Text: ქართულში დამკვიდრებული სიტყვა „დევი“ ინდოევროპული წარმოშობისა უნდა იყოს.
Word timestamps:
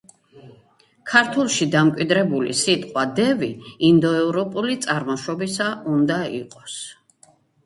ქართულში 1.09 1.67
დამკვიდრებული 1.75 2.55
სიტყვა 2.61 3.03
„დევი“ 3.19 3.51
ინდოევროპული 3.91 4.79
წარმოშობისა 4.87 5.69
უნდა 5.95 6.19
იყოს. 6.41 6.81